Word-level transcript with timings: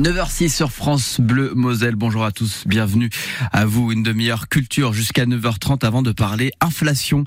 9h06 0.00 0.48
sur 0.48 0.72
France 0.72 1.20
Bleu 1.20 1.52
Moselle. 1.54 1.94
Bonjour 1.94 2.24
à 2.24 2.32
tous, 2.32 2.64
bienvenue 2.66 3.10
à 3.52 3.66
vous. 3.66 3.92
Une 3.92 4.02
demi-heure 4.02 4.48
culture 4.48 4.94
jusqu'à 4.94 5.26
9h30 5.26 5.84
avant 5.84 6.00
de 6.00 6.10
parler 6.10 6.52
inflation 6.62 7.24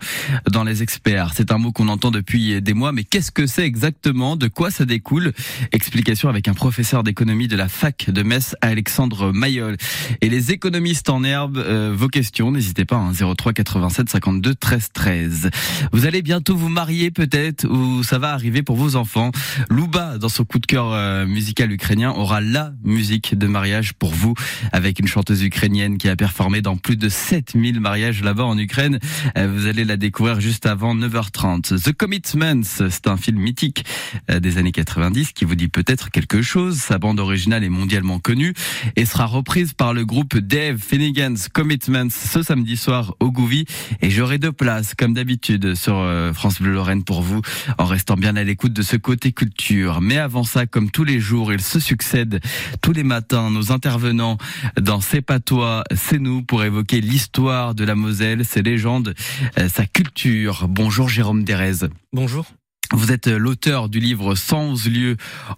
dans 0.49 0.63
les 0.63 0.81
experts. 0.81 1.33
C'est 1.35 1.51
un 1.51 1.59
mot 1.59 1.71
qu'on 1.71 1.87
entend 1.87 2.09
depuis 2.09 2.59
des 2.63 2.73
mois, 2.73 2.91
mais 2.91 3.03
qu'est-ce 3.03 3.31
que 3.31 3.45
c'est 3.45 3.63
exactement? 3.63 4.37
De 4.37 4.47
quoi 4.47 4.71
ça 4.71 4.85
découle? 4.85 5.33
Explication 5.71 6.29
avec 6.29 6.47
un 6.47 6.55
professeur 6.55 7.03
d'économie 7.03 7.47
de 7.47 7.55
la 7.55 7.69
fac 7.69 8.09
de 8.09 8.23
Metz, 8.23 8.55
Alexandre 8.61 9.31
Mayol. 9.31 9.77
Et 10.21 10.29
les 10.29 10.51
économistes 10.51 11.11
en 11.11 11.23
herbe, 11.23 11.59
euh, 11.59 11.93
vos 11.95 12.07
questions, 12.07 12.49
n'hésitez 12.49 12.85
pas, 12.85 12.95
hein, 12.95 13.11
03 13.13 13.53
87 13.53 14.09
52 14.09 14.55
13 14.55 14.89
13. 14.91 15.49
Vous 15.91 16.07
allez 16.07 16.23
bientôt 16.23 16.55
vous 16.55 16.69
marier 16.69 17.11
peut-être, 17.11 17.67
ou 17.69 18.01
ça 18.01 18.17
va 18.17 18.31
arriver 18.31 18.63
pour 18.63 18.77
vos 18.77 18.95
enfants. 18.95 19.29
Louba, 19.69 20.17
dans 20.17 20.29
son 20.29 20.43
coup 20.43 20.57
de 20.57 20.65
cœur 20.65 20.91
euh, 20.91 21.27
musical 21.27 21.71
ukrainien, 21.71 22.09
aura 22.09 22.41
la 22.41 22.62
musique 22.83 23.37
de 23.37 23.47
mariage 23.47 23.93
pour 23.93 24.11
vous 24.11 24.33
avec 24.71 24.99
une 24.99 25.07
chanteuse 25.07 25.43
ukrainienne 25.43 25.97
qui 25.97 26.09
a 26.09 26.15
performé 26.15 26.61
dans 26.61 26.77
plus 26.77 26.97
de 26.97 27.09
7000 27.09 27.79
mariages 27.79 28.23
là-bas 28.23 28.43
en 28.43 28.57
Ukraine. 28.57 28.99
Euh, 29.37 29.47
vous 29.47 29.67
allez 29.67 29.83
la 29.83 29.97
découvrir 29.97 30.39
juste 30.39 30.65
avant 30.65 30.95
9h30. 30.95 31.81
The 31.81 31.93
Commitments, 31.93 32.87
c'est 32.89 33.07
un 33.07 33.17
film 33.17 33.39
mythique 33.39 33.85
euh, 34.29 34.39
des 34.39 34.57
années 34.57 34.71
90 34.71 35.33
qui 35.33 35.45
vous 35.45 35.55
dit 35.55 35.67
peut-être 35.67 36.11
quelque 36.11 36.41
chose. 36.41 36.77
Sa 36.77 36.97
bande 36.97 37.19
originale 37.19 37.63
est 37.63 37.69
mondialement 37.69 38.19
connue 38.19 38.53
et 38.95 39.05
sera 39.05 39.25
reprise 39.25 39.73
par 39.73 39.93
le 39.93 40.05
groupe 40.05 40.37
Dave 40.37 40.77
Finnegan's 40.77 41.49
Commitments 41.49 42.09
ce 42.09 42.43
samedi 42.43 42.77
soir 42.77 43.15
au 43.19 43.31
Gouvy 43.31 43.65
et 44.01 44.09
j'aurai 44.09 44.37
deux 44.37 44.51
places 44.51 44.93
comme 44.95 45.13
d'habitude 45.13 45.75
sur 45.75 45.97
euh, 45.97 46.33
France 46.33 46.61
Bleu 46.61 46.73
Lorraine 46.73 47.03
pour 47.03 47.21
vous 47.21 47.41
en 47.77 47.85
restant 47.85 48.15
bien 48.15 48.35
à 48.35 48.43
l'écoute 48.43 48.73
de 48.73 48.81
ce 48.81 48.97
côté 48.97 49.31
culture. 49.31 50.01
Mais 50.01 50.17
avant 50.17 50.43
ça, 50.43 50.65
comme 50.65 50.91
tous 50.91 51.03
les 51.03 51.19
jours, 51.19 51.53
il 51.53 51.61
se 51.61 51.79
succède 51.79 52.39
tous 52.81 52.93
les 52.93 53.03
matins, 53.03 53.49
nos 53.49 53.71
intervenants 53.71 54.37
dans 54.79 55.01
C'est 55.01 55.21
pas 55.21 55.39
toi, 55.39 55.83
c'est 55.95 56.19
nous 56.19 56.43
pour 56.43 56.63
évoquer 56.63 57.01
l'histoire 57.01 57.75
de 57.75 57.83
la 57.83 57.95
Moselle, 57.95 58.45
ses 58.45 58.61
légendes, 58.61 59.13
euh, 59.57 59.69
sa 59.69 59.85
culture. 59.85 60.67
Bonjour 60.67 61.09
Jérôme 61.09 61.43
Derez. 61.43 61.87
Bonjour. 62.11 62.45
Vous 62.91 63.11
êtes 63.11 63.27
l'auteur 63.27 63.89
du 63.89 63.99
livre 63.99 64.35
111 64.35 64.87
lieux 64.87 65.17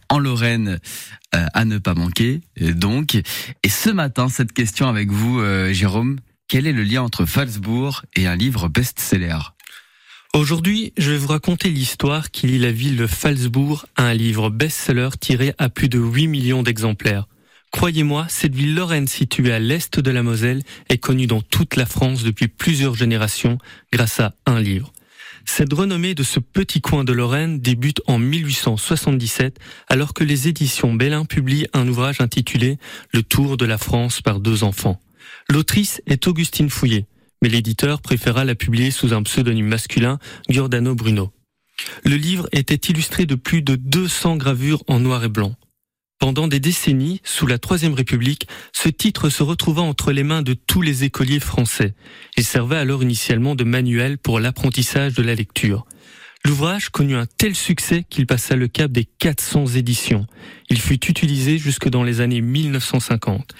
en 0.09 0.19
Lorraine 0.19 0.79
euh, 1.35 1.45
à 1.53 1.65
ne 1.65 1.77
pas 1.77 1.93
manquer. 1.93 2.41
Donc, 2.59 3.15
et 3.15 3.69
ce 3.69 3.89
matin, 3.89 4.29
cette 4.29 4.53
question 4.53 4.87
avec 4.87 5.11
vous, 5.11 5.39
euh, 5.39 5.73
Jérôme, 5.73 6.17
quel 6.47 6.67
est 6.67 6.73
le 6.73 6.83
lien 6.83 7.01
entre 7.01 7.25
Falsbourg 7.25 8.03
et 8.15 8.27
un 8.27 8.35
livre 8.35 8.69
best-seller? 8.69 9.54
Aujourd'hui, 10.35 10.91
je 10.97 11.11
vais 11.11 11.17
vous 11.17 11.29
raconter 11.29 11.69
l'histoire 11.69 12.29
qui 12.29 12.47
lie 12.47 12.59
la 12.59 12.73
ville 12.73 12.97
de 12.97 13.07
Falsbourg 13.07 13.85
à 13.95 14.03
un 14.03 14.13
livre 14.13 14.49
best-seller 14.49 15.11
tiré 15.17 15.53
à 15.57 15.69
plus 15.69 15.87
de 15.87 15.97
8 15.97 16.27
millions 16.27 16.61
d'exemplaires. 16.61 17.29
Croyez-moi, 17.71 18.25
cette 18.27 18.53
ville 18.53 18.75
lorraine 18.75 19.07
située 19.07 19.53
à 19.53 19.59
l'est 19.59 19.97
de 19.97 20.11
la 20.11 20.23
Moselle 20.23 20.61
est 20.89 20.97
connue 20.97 21.25
dans 21.25 21.39
toute 21.39 21.77
la 21.77 21.85
France 21.85 22.23
depuis 22.23 22.49
plusieurs 22.49 22.95
générations 22.95 23.59
grâce 23.93 24.19
à 24.19 24.33
un 24.45 24.59
livre. 24.59 24.91
Cette 25.45 25.71
renommée 25.71 26.15
de 26.15 26.23
ce 26.23 26.41
petit 26.41 26.81
coin 26.81 27.05
de 27.05 27.13
Lorraine 27.13 27.61
débute 27.61 28.01
en 28.05 28.19
1877 28.19 29.57
alors 29.87 30.13
que 30.13 30.25
les 30.25 30.49
éditions 30.49 30.93
Bellin 30.93 31.23
publient 31.23 31.67
un 31.71 31.87
ouvrage 31.87 32.19
intitulé 32.19 32.77
Le 33.13 33.23
Tour 33.23 33.55
de 33.55 33.65
la 33.65 33.77
France 33.77 34.21
par 34.21 34.41
deux 34.41 34.65
enfants. 34.65 34.99
L'autrice 35.47 36.01
est 36.07 36.27
Augustine 36.27 36.69
Fouillet 36.69 37.05
mais 37.45 37.49
l'éditeur 37.49 38.01
préféra 38.01 38.43
la 38.43 38.55
publier 38.55 38.89
sous 38.89 39.13
un 39.13 39.21
pseudonyme 39.21 39.67
masculin, 39.67 40.17
Giordano 40.49 40.95
Bruno. 40.95 41.31
Le 42.03 42.15
livre 42.15 42.49
était 42.51 42.89
illustré 42.91 43.27
de 43.27 43.35
plus 43.35 43.61
de 43.61 43.75
200 43.75 44.37
gravures 44.37 44.83
en 44.87 44.99
noir 44.99 45.23
et 45.23 45.29
blanc. 45.29 45.53
Pendant 46.17 46.47
des 46.47 46.59
décennies, 46.59 47.21
sous 47.23 47.45
la 47.45 47.59
Troisième 47.59 47.93
République, 47.93 48.47
ce 48.73 48.89
titre 48.89 49.29
se 49.29 49.43
retrouva 49.43 49.83
entre 49.83 50.11
les 50.11 50.23
mains 50.23 50.41
de 50.41 50.55
tous 50.55 50.81
les 50.81 51.03
écoliers 51.03 51.39
français. 51.39 51.93
Il 52.35 52.43
servait 52.43 52.77
alors 52.77 53.03
initialement 53.03 53.53
de 53.53 53.63
manuel 53.63 54.17
pour 54.17 54.39
l'apprentissage 54.39 55.13
de 55.13 55.21
la 55.21 55.35
lecture. 55.35 55.85
L'ouvrage 56.45 56.89
connut 56.89 57.15
un 57.15 57.27
tel 57.27 57.53
succès 57.53 58.07
qu'il 58.09 58.25
passa 58.25 58.55
le 58.55 58.67
cap 58.67 58.91
des 58.91 59.05
400 59.05 59.67
éditions. 59.75 60.25
Il 60.71 60.81
fut 60.81 61.05
utilisé 61.05 61.59
jusque 61.59 61.89
dans 61.89 62.01
les 62.01 62.21
années 62.21 62.41
1950. 62.41 63.53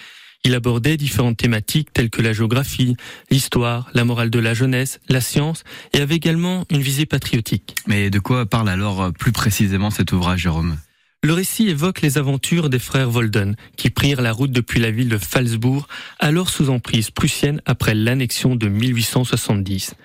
Il 0.45 0.53
abordait 0.53 0.95
différentes 0.95 1.38
thématiques 1.38 1.91
telles 1.91 2.11
que 2.11 2.22
la 2.22 2.31
géographie, 2.31 2.95
l'histoire, 3.31 3.89
la 3.95 4.06
morale 4.06 4.29
de 4.29 4.38
la 4.38 4.53
jeunesse, 4.53 5.00
la 5.09 5.19
science 5.19 5.63
et 5.91 6.00
avait 6.00 6.16
également 6.16 6.66
une 6.69 6.81
visée 6.81 7.07
patriotique. 7.07 7.73
Mais 7.88 8.11
de 8.11 8.19
quoi 8.19 8.45
parle 8.45 8.69
alors 8.69 9.01
euh, 9.01 9.11
plus 9.11 9.31
précisément 9.31 9.89
cet 9.89 10.11
ouvrage, 10.11 10.41
Jérôme? 10.41 10.78
Le 11.23 11.33
récit 11.33 11.67
évoque 11.67 12.01
les 12.01 12.19
aventures 12.19 12.69
des 12.69 12.78
frères 12.78 13.09
Volden, 13.09 13.56
qui 13.75 13.89
prirent 13.89 14.22
la 14.22 14.31
route 14.31 14.51
depuis 14.51 14.79
la 14.79 14.91
ville 14.91 15.09
de 15.09 15.17
Falsbourg, 15.17 15.88
alors 16.19 16.51
sous 16.51 16.69
emprise 16.69 17.09
prussienne 17.09 17.59
après 17.66 17.95
l'annexion 17.95 18.56
de 18.56 18.67
1870. 18.67 19.95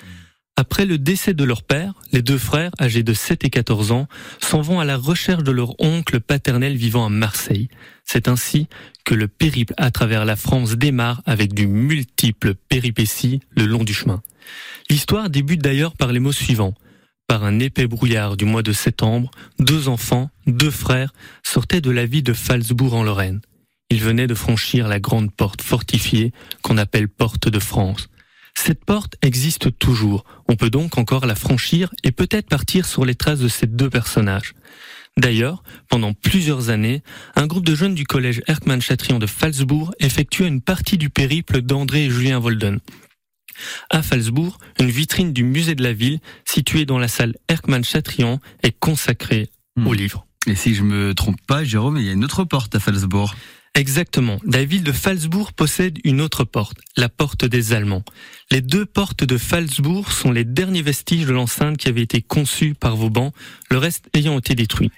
Après 0.60 0.84
le 0.84 0.98
décès 0.98 1.32
de 1.32 1.42
leur 1.42 1.62
père, 1.62 1.94
les 2.12 2.20
deux 2.20 2.36
frères, 2.36 2.70
âgés 2.78 3.02
de 3.02 3.14
7 3.14 3.44
et 3.44 3.48
14 3.48 3.92
ans, 3.92 4.08
s'en 4.40 4.60
vont 4.60 4.78
à 4.78 4.84
la 4.84 4.98
recherche 4.98 5.42
de 5.42 5.52
leur 5.52 5.74
oncle 5.80 6.20
paternel 6.20 6.76
vivant 6.76 7.06
à 7.06 7.08
Marseille. 7.08 7.70
C'est 8.04 8.28
ainsi 8.28 8.66
que 9.06 9.14
le 9.14 9.26
périple 9.26 9.72
à 9.78 9.90
travers 9.90 10.26
la 10.26 10.36
France 10.36 10.72
démarre 10.72 11.22
avec 11.24 11.54
du 11.54 11.66
multiples 11.66 12.52
péripéties 12.68 13.40
le 13.56 13.64
long 13.64 13.84
du 13.84 13.94
chemin. 13.94 14.20
L'histoire 14.90 15.30
débute 15.30 15.62
d'ailleurs 15.62 15.96
par 15.96 16.12
les 16.12 16.20
mots 16.20 16.30
suivants. 16.30 16.74
Par 17.26 17.42
un 17.42 17.58
épais 17.58 17.86
brouillard 17.86 18.36
du 18.36 18.44
mois 18.44 18.62
de 18.62 18.74
septembre, 18.74 19.30
deux 19.60 19.88
enfants, 19.88 20.28
deux 20.46 20.70
frères, 20.70 21.14
sortaient 21.42 21.80
de 21.80 21.90
la 21.90 22.04
ville 22.04 22.22
de 22.22 22.34
Falsbourg 22.34 22.92
en 22.92 23.02
Lorraine. 23.02 23.40
Ils 23.88 24.02
venaient 24.02 24.26
de 24.26 24.34
franchir 24.34 24.88
la 24.88 25.00
grande 25.00 25.32
porte 25.32 25.62
fortifiée 25.62 26.34
qu'on 26.60 26.76
appelle 26.76 27.08
Porte 27.08 27.48
de 27.48 27.58
France. 27.60 28.10
Cette 28.62 28.84
porte 28.84 29.16
existe 29.22 29.78
toujours. 29.78 30.22
On 30.46 30.54
peut 30.54 30.68
donc 30.68 30.98
encore 30.98 31.24
la 31.24 31.34
franchir 31.34 31.94
et 32.04 32.12
peut-être 32.12 32.46
partir 32.46 32.84
sur 32.84 33.06
les 33.06 33.14
traces 33.14 33.38
de 33.38 33.48
ces 33.48 33.66
deux 33.66 33.88
personnages. 33.88 34.52
D'ailleurs, 35.16 35.62
pendant 35.88 36.12
plusieurs 36.12 36.68
années, 36.68 37.02
un 37.36 37.46
groupe 37.46 37.64
de 37.64 37.74
jeunes 37.74 37.94
du 37.94 38.04
collège 38.04 38.42
Erkmann-Chatrian 38.48 39.18
de 39.18 39.26
Falsbourg 39.26 39.94
effectua 39.98 40.46
une 40.46 40.60
partie 40.60 40.98
du 40.98 41.08
périple 41.08 41.62
d'André 41.62 42.04
et 42.04 42.10
Julien 42.10 42.38
Volden. 42.38 42.80
À 43.88 44.02
Falsbourg, 44.02 44.58
une 44.78 44.90
vitrine 44.90 45.32
du 45.32 45.42
musée 45.42 45.74
de 45.74 45.82
la 45.82 45.94
ville, 45.94 46.20
située 46.44 46.84
dans 46.84 46.98
la 46.98 47.08
salle 47.08 47.36
Erkmann-Chatrian, 47.48 48.40
est 48.62 48.78
consacrée 48.78 49.48
hmm. 49.76 49.86
au 49.86 49.94
livre. 49.94 50.26
Et 50.46 50.54
si 50.54 50.74
je 50.74 50.82
me 50.82 51.14
trompe 51.14 51.40
pas, 51.46 51.64
Jérôme, 51.64 51.96
il 51.96 52.04
y 52.04 52.10
a 52.10 52.12
une 52.12 52.24
autre 52.24 52.44
porte 52.44 52.74
à 52.74 52.78
Falsbourg. 52.78 53.34
Exactement. 53.74 54.38
La 54.44 54.64
ville 54.64 54.82
de 54.82 54.92
Falsbourg 54.92 55.52
possède 55.52 55.98
une 56.04 56.20
autre 56.20 56.44
porte, 56.44 56.78
la 56.96 57.08
porte 57.08 57.44
des 57.44 57.72
Allemands. 57.72 58.04
Les 58.50 58.60
deux 58.60 58.84
portes 58.84 59.22
de 59.22 59.38
Falsbourg 59.38 60.10
sont 60.10 60.32
les 60.32 60.44
derniers 60.44 60.82
vestiges 60.82 61.24
de 61.24 61.32
l'enceinte 61.32 61.76
qui 61.76 61.88
avait 61.88 62.02
été 62.02 62.20
conçue 62.20 62.74
par 62.74 62.96
Vauban, 62.96 63.32
le 63.70 63.78
reste 63.78 64.08
ayant 64.12 64.38
été 64.38 64.54
détruit. 64.54 64.90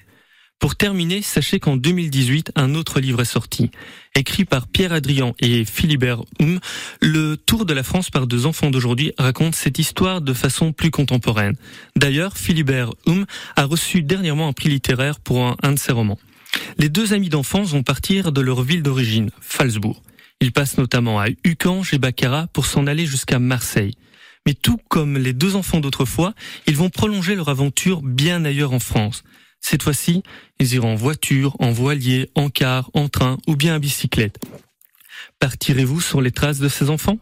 Pour 0.58 0.76
terminer, 0.76 1.22
sachez 1.22 1.58
qu'en 1.58 1.76
2018, 1.76 2.52
un 2.54 2.74
autre 2.76 3.00
livre 3.00 3.20
est 3.20 3.24
sorti. 3.24 3.70
Écrit 4.14 4.44
par 4.44 4.68
Pierre 4.68 4.92
Adrian 4.92 5.34
et 5.40 5.64
Philibert 5.64 6.22
Hum, 6.40 6.60
Le 7.00 7.36
Tour 7.36 7.66
de 7.66 7.74
la 7.74 7.82
France 7.82 8.10
par 8.10 8.28
deux 8.28 8.46
enfants 8.46 8.70
d'aujourd'hui 8.70 9.12
raconte 9.18 9.56
cette 9.56 9.80
histoire 9.80 10.20
de 10.20 10.32
façon 10.32 10.72
plus 10.72 10.92
contemporaine. 10.92 11.56
D'ailleurs, 11.96 12.38
Philibert 12.38 12.92
Hum 13.06 13.26
a 13.56 13.64
reçu 13.64 14.02
dernièrement 14.02 14.46
un 14.46 14.52
prix 14.52 14.68
littéraire 14.68 15.18
pour 15.18 15.44
un, 15.44 15.56
un 15.64 15.72
de 15.72 15.78
ses 15.80 15.92
romans. 15.92 16.18
Les 16.78 16.88
deux 16.88 17.12
amis 17.12 17.28
d'enfance 17.28 17.70
vont 17.70 17.82
partir 17.82 18.32
de 18.32 18.40
leur 18.40 18.62
ville 18.62 18.82
d'origine, 18.82 19.30
Falsbourg. 19.40 20.02
Ils 20.40 20.52
passent 20.52 20.78
notamment 20.78 21.20
à 21.20 21.26
Ucange 21.44 21.94
et 21.94 21.98
Baccarat 21.98 22.48
pour 22.52 22.66
s'en 22.66 22.86
aller 22.86 23.06
jusqu'à 23.06 23.38
Marseille. 23.38 23.94
Mais 24.46 24.54
tout 24.54 24.78
comme 24.88 25.16
les 25.16 25.32
deux 25.32 25.54
enfants 25.54 25.80
d'autrefois, 25.80 26.34
ils 26.66 26.76
vont 26.76 26.90
prolonger 26.90 27.34
leur 27.34 27.48
aventure 27.48 28.02
bien 28.02 28.44
ailleurs 28.44 28.72
en 28.72 28.80
France. 28.80 29.22
Cette 29.60 29.84
fois-ci, 29.84 30.22
ils 30.58 30.74
iront 30.74 30.94
en 30.94 30.96
voiture, 30.96 31.56
en 31.60 31.70
voilier, 31.70 32.28
en 32.34 32.50
car, 32.50 32.90
en 32.94 33.08
train 33.08 33.38
ou 33.46 33.54
bien 33.54 33.76
à 33.76 33.78
bicyclette. 33.78 34.40
Partirez-vous 35.38 36.00
sur 36.00 36.20
les 36.20 36.32
traces 36.32 36.58
de 36.58 36.68
ces 36.68 36.90
enfants? 36.90 37.18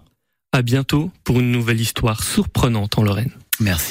À 0.53 0.63
bientôt 0.63 1.13
pour 1.23 1.41
une 1.41 1.53
nouvelle 1.53 1.81
histoire 1.81 2.25
surprenante 2.25 2.99
en 2.99 3.03
Lorraine. 3.03 3.33
Merci. 3.61 3.89